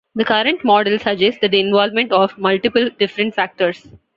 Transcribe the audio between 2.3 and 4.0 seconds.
multiple different factors.